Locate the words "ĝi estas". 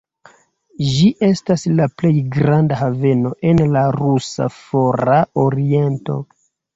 0.91-1.65